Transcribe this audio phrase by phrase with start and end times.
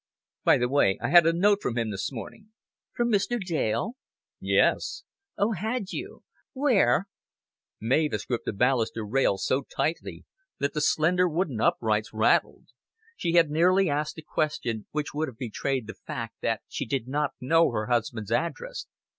[0.43, 2.49] "By the way, I had a note from him this morning."
[2.91, 3.39] "From Mr.
[3.39, 3.97] Dale?"
[4.39, 5.03] "Yes."
[5.37, 6.23] "Oh, had you?
[6.53, 7.07] Where"
[7.79, 10.25] Mavis gripped the baluster rail so tightly
[10.57, 12.69] that the slender wooden uprights rattled.
[13.15, 17.07] She had nearly asked a question which would have betrayed the fact that she did
[17.07, 18.87] not know her husband's address.